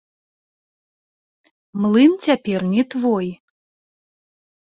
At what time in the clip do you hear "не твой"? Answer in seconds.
2.73-3.27